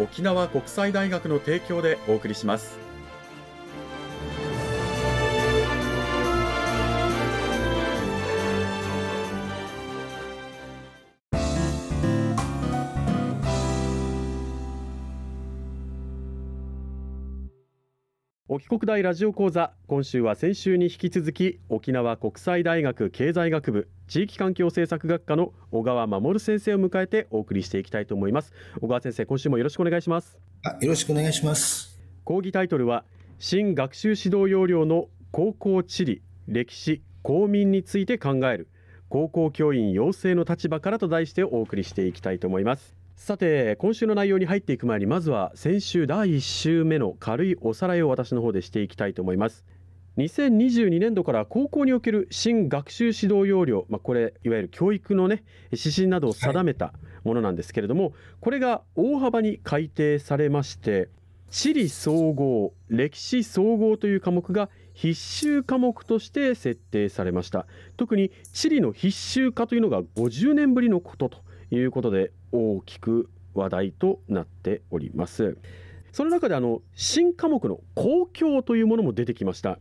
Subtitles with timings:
[0.00, 2.89] 沖縄国際大学の提供でお送りします。
[18.52, 19.70] 沖国大ラジオ講座。
[19.86, 28.52] 今週は先週に引き続き沖縄国際大学経済学部地域環境政策学科の小川守先生を迎えてお送りしていきたいと思います。
[28.80, 30.36] 小川先生今週もよろしくお願いします。
[30.80, 31.96] よろしくお願いします。
[32.24, 33.04] 講義タイトルは
[33.38, 38.66] 新学習指導要領の高校地理歴史公民について考える
[39.08, 49.66] 高校教員養成の立場からと題してお送りしていきたいと思いますさて今週の内容に入っていく前にまずは先週第1週目の軽いおさらいを私の方でしていきたいと思います。
[50.16, 61.10] 2022年度から高校における新学習指導要領、まあ、これいわゆる教育のね指針などを定めたものなんですけれども、はい、これが大幅に改定されまして
[61.50, 67.66] 地理総合歴史総合という科目が必修科目として設定されました。
[67.98, 71.38] 特に地理の必修化というのが50年ぶりのことと
[71.70, 75.56] いうことで大きく話題となっております。
[76.12, 79.78] その中であの新科目の公共というものも出てきました。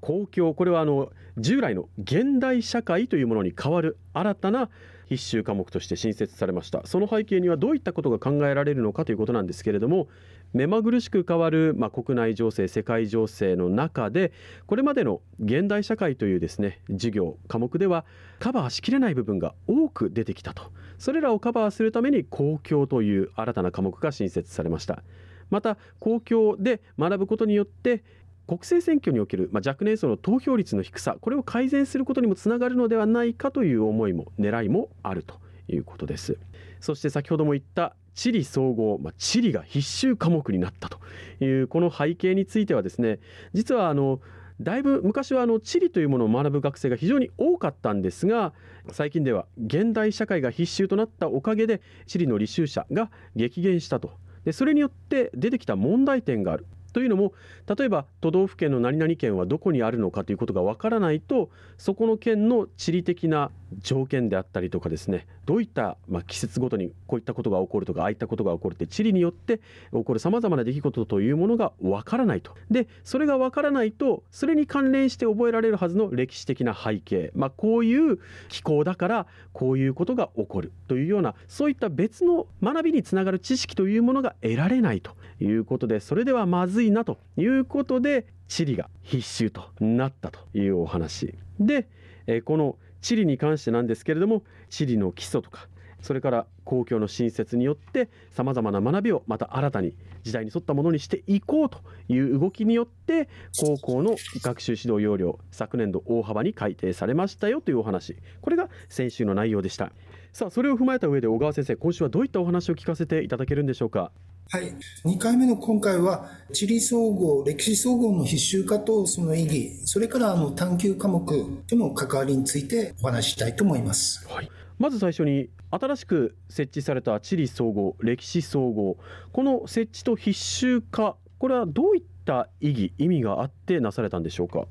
[0.00, 4.70] 公共これはあの従来の現代社会というものに代わる新たな
[5.10, 6.86] 必修科目として新設されました。
[6.86, 10.06] その背景にはどういったことが考えられるのかということなんですけれども
[10.52, 14.32] 目まぐるしく変わる、まあ、国内情勢世界情勢の中で
[14.68, 18.04] これまでの現代社会というですね授業科目では
[18.38, 20.70] カバーしきれない部分が多く出てきたと。
[20.98, 25.02] それらをカバーするために公共という新たな科目が新設されました。
[25.50, 28.04] また公共で学ぶことによって
[28.50, 35.36] 国政選挙における、まあ、若年層の投票率の低さこれを改善することにもつながるのではないかという思いも狙いもあると
[35.68, 36.36] いうことです。
[36.80, 40.98] そして先ほども言った地理総合、まあ、地理が必修科目になったと
[41.38, 43.20] いうこの背景についてはですね
[43.52, 44.20] 実はあの
[44.60, 48.52] だいぶ昔はあの地理というものを学ぶ学生が非常に多かったんですが
[48.90, 54.10] 最近では現代社会が必修となったおかげで地理の履修者が激減したと。
[54.44, 56.66] でそれによって出てきた問題点がある。
[56.92, 57.32] というのも
[57.76, 63.50] 例えば都道府県の何々県はどこにあるのかということがわからないとそこの県の地理的な
[63.82, 69.60] 条件であったりとかですねどういった、まあ、季節ごとにこういったことが起こるとかああいったことが起こるって地理によって
[69.92, 72.54] 起こるさまざまな出来事というものがわからないと。
[72.70, 91.34] でそれがわからないとそれに関連して覚えられるはずの歴史的な背景、まあ、こういう気候だからこういうことが起こるというようなそういった別の学びにつながる知識というものが得られないということでそれではまずいなということで地理が必修となったというお話。
[91.58, 91.88] で
[92.26, 95.68] えこの地理に関してなんですけれども地理の基礎とか
[96.00, 103.28] それから公共の新設によってさまざまな学びをまた新たに時代に沿ったものにしていこうという動きによって
[103.58, 108.16] 高校の学習指導要領昨年度大幅に改定されましたよというお話。
[108.40, 109.92] これが先週の内容でした。
[110.32, 114.12] さあそれを踏まえた上で小川先生今週はどういったお話を聞かせていただけるんでしょうか？
[114.52, 114.74] はい。
[115.04, 121.24] 2回目の今回は、地理総合、歴史総合の必修化とその意義、それからあの探究科目
[121.68, 124.26] との関わりについてお話ししたいと思います。
[124.28, 124.50] はい。
[124.76, 128.96] まず最初に、新しく設置された地理総合、歴史総合、
[129.32, 134.66] この設置と必修化、これはどういった意義、意味があってなされたんでしょうか？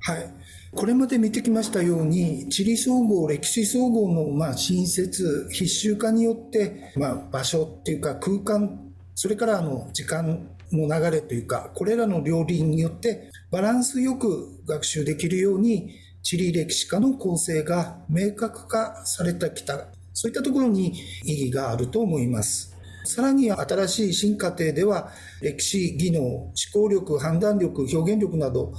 [0.00, 0.34] はい。
[0.74, 20.94] これまで見てきましたように、地理総合、歴史総合の、まあ、新設、必修化によって、まあ、場所っていうか空間それからあの時間の流れというか、これらの両輪によってバランスよく学習できるように、地理歴史科の構成が明確化されてきた、そういったところに
[21.24, 22.72] 意義があると思います。
[23.04, 25.10] さらに新しい新課程では、
[25.40, 28.72] 歴史、技能、思考力、判断力、表現力など、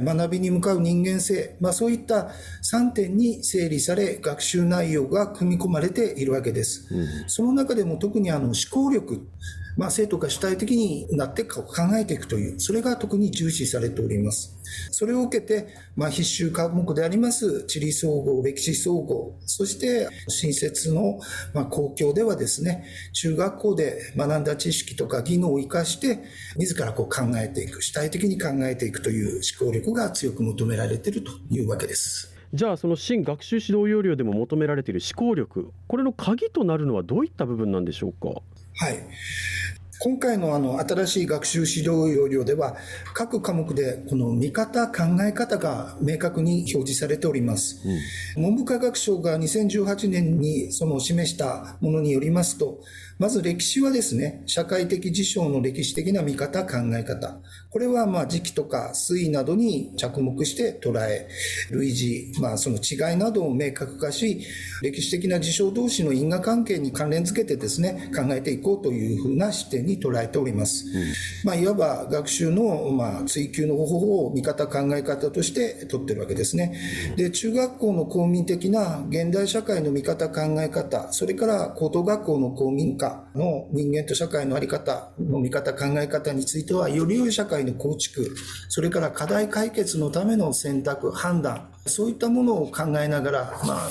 [0.00, 2.30] 学びに向かう人間性、まあ、そういった
[2.62, 6.86] 3点に整理され、学習内容が組み込まれているわけです。
[6.90, 9.26] うん、その中でも特にあの思考力、
[9.76, 11.64] まあ、生徒が主体的になって考
[11.94, 14.58] えていくという、それが特に重視されております。
[14.90, 21.18] それを受けて、まあ、必修科目であります地理総合、歴史総合、そして新設の、
[21.54, 26.20] まあ、公共ではですね、中学校で学んだ知識とか技能を生かして、
[26.56, 32.31] 自らこう考えていく、主体的に考えていくという思考力が強く求められているというわけです。
[32.54, 38.28] じゃあその新学習指導要領でも求められている思考力これの鍵となるのはどういった部分なんでしょうか？
[38.76, 38.98] はい。
[40.04, 42.76] 今回のあの新しい学習指導要領では、
[43.14, 47.80] 各科目でこの見方、考え方が明確に表示されております。
[48.36, 52.80] うん、文部科学省が2018年にその示したものによりますと、
[53.18, 57.40] まず歴史はですね、社会的事象の歴史的な見方、考え方。
[57.70, 61.28] これはまあ時期とか推移などに着目して捉え、
[61.70, 61.92] 類
[62.34, 64.42] 似、まあその違いなどを明確化し、
[64.82, 70.86] 歴史的な事象同士の因果関係に関連づけてですね、考えていこうというふうな視点に捉えております。
[70.86, 71.12] うん、
[71.44, 76.76] まあいわば学習のまあ追求の方法を見方、考え方として取ってるわけですね。
[77.16, 88.34] で、中学校の公民的な現代社会の見方、考え方、それから高等学校の公民化、の人間と社会の在り方の見方、考え方については、より良い社会の構築、
[88.68, 93.90] それから課題解決のための選択、判断、そういったものを考えながら、まあ、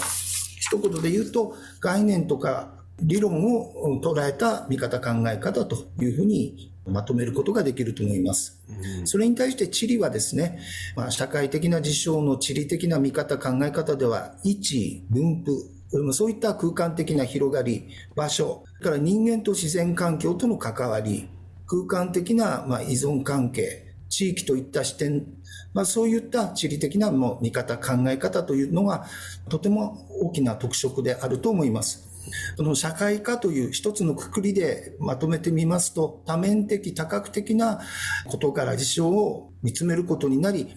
[0.59, 2.69] 一言で言うと、概念とか
[3.01, 8.61] 理論を捉えた見方、考え方というふうにまとめることができると思います。
[9.03, 10.59] それに対して地理はですね、
[10.95, 15.80] まあ、社会的な事象の地理的な見方、考え方では、位置、分布、
[16.13, 21.29] そういった空間的な広がり、場所、から人間と自然環境との関わり、
[21.67, 25.25] 空間的なま依存関係、地域といった視点、
[25.73, 29.05] まあ、そういった地理的なもう見方、考え方というのが
[29.49, 32.09] とても大きな特色であると思います。
[32.57, 37.79] この社会科という一つのくくりでまとめてみますと、多面的、多角的な
[38.27, 40.75] 事柄、事象を見つめることになり、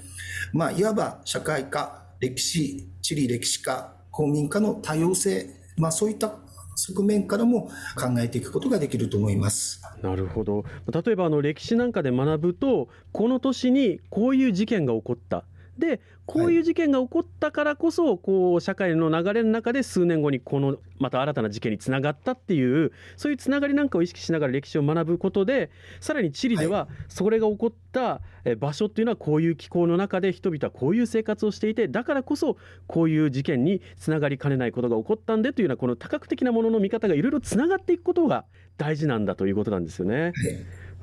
[0.52, 6.37] まあ、いわば社会科、歴史、地理歴史科、公民化の多様性、まあ、そういった
[6.76, 9.82] 側面からも考えていくことができると思います。
[10.02, 15.44] なるほど例えばあの歴史なんかで学ぶとこの年にこういう事件が起こった
[15.79, 28.21] でこういう事件が起こったからこそ、こう社会の流れの中で数年後にこのまた新たな事件につながったっていうそういうつながりなんかを意識しながら歴史を学ぶことでさらに地理ではそれが起こった
[28.59, 32.56] 場所っていうのはこういう気候の中で人々はこういう生活をしていてだからこそ
[32.87, 38.44] こういう事件につながりかねないことが起こったんでというようなこの多角的なものの見方がいろいろつながっていくことが
[38.79, 40.32] 大事なんだということなんですよね。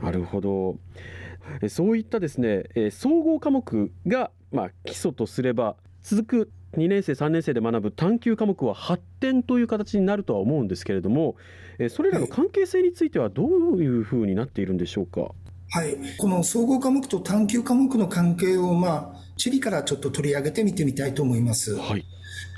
[0.01, 0.77] なるほど
[1.69, 11.37] そういったですね総合科目がまあ、基礎とすれば続く2年生3年生で学ぶ探究科目は発展という形になるとは思うんですけれども
[11.89, 13.49] それらの関係性についてはどう
[13.81, 15.21] いうふうになっているんでしょうか？
[15.21, 21.77] はい、この総合科目と探究科目の関係を、まあ、地理からちょっと取り上げてみてみたいと思います。
[21.77, 22.05] はい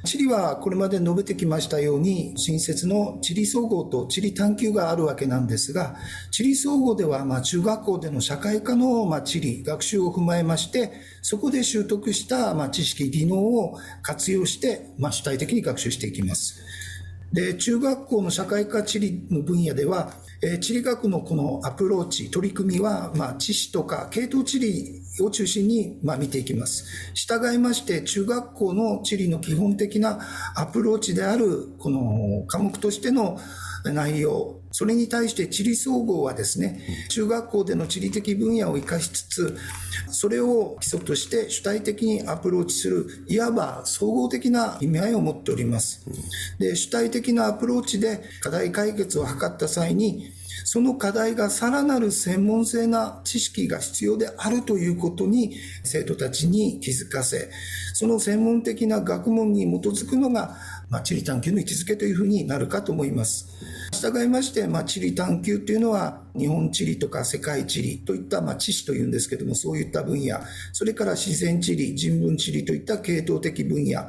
[0.05, 5.95] 地理はこれまで述べてきましたように、新設の地理総合と地理探究があるわけなんですが、
[6.29, 10.91] 地理総合では、まあ、中学校での社会科の、まあ、地理、学習を踏まえまして、
[11.21, 16.61] そこで習得した、まあ、知識、技能を活用して、まあ、主体的に学習していきます。
[17.33, 20.13] で、中学校の社会科地理の分野では、
[20.43, 26.85] えー、地理学のこのアプローチ、取り組みは、まあ、知識とか系統地理を中心に、まあ、見ていきます。
[27.15, 30.19] 従いまして、中学校の地理の基本的な
[30.55, 33.39] アプローチである、この科目としての
[33.91, 39.57] 内容、それに対して地理総合はですね、中学校での地理的分野を生かしつつ、
[40.09, 46.05] それを基礎として主体的にアプローチする、いわば総合的な意味合いを持っております。
[46.59, 50.31] で、主体的なアプローチで課題解決を図った際に、
[50.65, 57.49] その課題がさらなる専門性な知識が必要であるということに生徒たちに気づかせ、
[57.93, 60.57] その専門的な学問に基づくのが、
[60.93, 63.47] まあ、地理探究の位置づけというふうになるかと思います。
[63.91, 70.37] 従いまして、まあ、地理探究というのは、日本地理とか世界地理といった、まあ、知識というんですけども、そういった分野、
[70.71, 74.03] それから自然地理、人文地理といった系統的分野、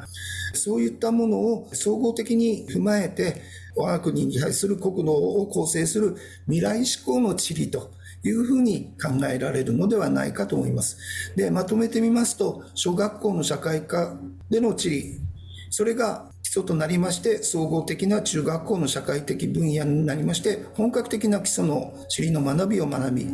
[0.53, 3.41] そういったものを総合的に踏まえて、
[3.75, 10.99] 我が国に対する国能を構成する未来志向の地理というふうに考えられるのではないかと思います。
[11.35, 14.19] で、まとめてみますと、小学校の社会科
[14.51, 15.21] での地理、
[15.71, 23.27] それが礎となりまして、総合的な中学校の社会的分野になりまして、本格的な基礎の地理の学びを学び、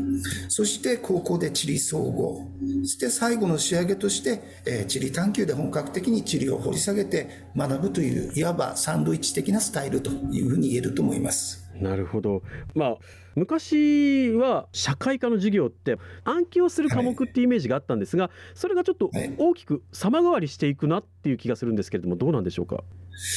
[0.48, 2.48] そして高校で地理総合、
[2.82, 11.68] そして最後の仕上げとして、えー、地理探求で本格的に地理を掘り下げて学ぶという、いわばサンドイッチ的なスタイルというふうに言えると思います。
[11.80, 12.42] なるほど。
[12.74, 12.96] まあ
[13.36, 22.82] 昔は社会科の授業って暗記をする科目っていうイメージがあったんですが、はい、それがちょっと大きく様変わりしていくなっていう気がするんですけれどもどうなんでしょうか？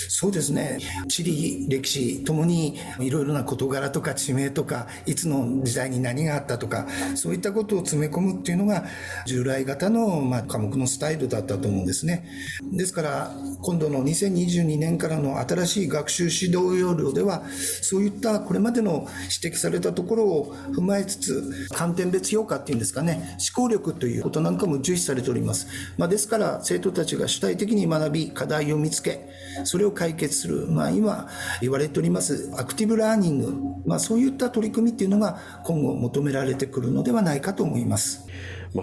[0.09, 0.79] そうですね。
[1.07, 8.85] 地理、歴史ともにいろいろな事柄とか地名とか、いつの時代に何があったとか、そういったことを詰め込むっていうのが
[9.25, 12.25] 従来型の、まあ、科目のスタイルだったと思うんですね。
[12.71, 17.43] ですから、今度の2022年からの新しい学習指導要領では、
[17.81, 19.07] そういったこれまでの
[19.43, 25.67] 指摘されたところを踏まえつつ、観点別評価っていうんですかね、思考力ということなんかも重視されております。
[25.97, 29.27] まあ、ですから、生徒たちが主体的に学び、課題を見つけ、
[29.65, 31.27] それを解決する、まあ、今
[31.61, 33.53] 言われておりますアクティブラーニング、
[33.85, 38.27] まあ、そういった取り組みっていうのが今後求められてくるのではないかと思います。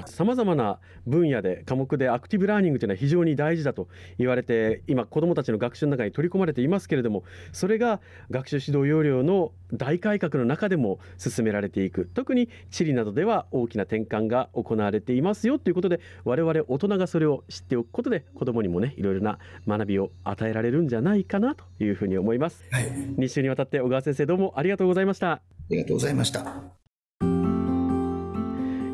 [0.06, 12.11] さまざ、まな分野で科目でアクティブラーニングというのは非常に大事だと言われて今子どもたちの学習の中に取り込まれていますけれどもそれが学習指導要領の大改革の中でも進められていく。
[12.14, 25.30] 特に地理などでは大きな転換が行われていますよということで我々大人がそれを知っておくことで子どもにもねいろいろな学びを与えられるんじゃないかなというふうに思います、はい、2週にわたって小川先生どうもありがとうございました。
[25.32, 26.79] ありがとうございました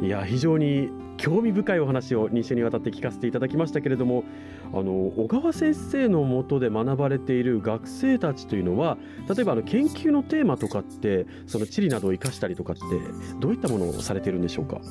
[0.06, 4.22] いや非常に興味深いお話を2週にわたって聞かせていただきましたけれども
[4.72, 8.98] あの小川先生のもとで学ばれている学生たちというのは
[9.28, 12.82] 例えばあの研究のテーマとかってその地理などを生かしたりとかって
[13.40, 14.76] どういったものをされているんでしょうか？
[14.76, 14.84] はい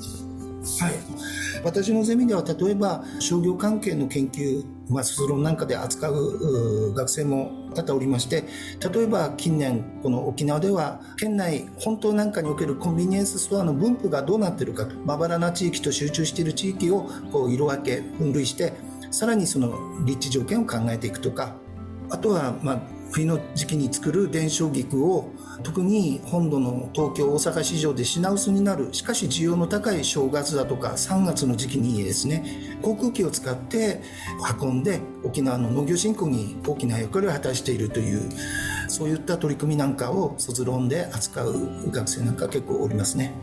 [1.66, 8.44] 私のゼミでは例えば商業関係の研究、まあ、卒論なんかで扱う学生も多々おりまして
[8.94, 18.74] 例えば近年この沖縄では県内本島なんかにおけるコンビニエンスストアの分布がどうなってるかとまばらな地域と集中している地域をこう色分け分類して
[19.10, 21.56] さらにその立地条件を考えていくとか
[22.12, 25.32] あとはまあ冬の時期に作る伝承菊を
[25.64, 34.02] 特に本土の東京大阪市場で品薄になるしかし需要の高い正月だとか3月の時期にですね航空機を使って
[34.62, 38.30] 運んで沖縄の農業振興に大きな役割を果たしているという
[38.88, 43.34] そういった取り組みなんかを卒論で扱う学生なんか結構おりますね。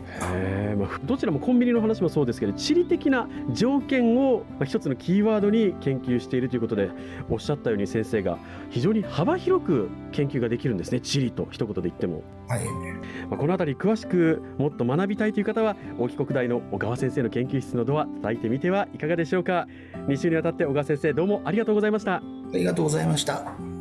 [0.77, 6.89] まあ、どちらもコンビニの話もそうですけど地理的な条件を一つのキーワードに研究しているということで
[7.29, 12.23] おっしゃったように先生が非常に幅広く研究ができるんですね地理と一言で言っても。
[12.53, 12.65] はい、
[13.29, 19.67] まあ、この辺り詳しくもっと学びたいという方は大木国大の小川先生の研究室のドア叩いてみてはいかがでしょうか。
[20.07, 22.15] 2週にわたって小川先生どうもありがとうございました。
[22.15, 22.21] あ
[22.53, 23.72] りがとうございました